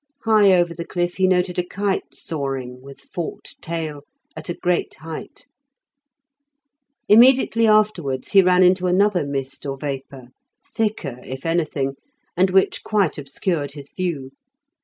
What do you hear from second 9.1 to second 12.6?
mist or vapour, thicker, if anything, and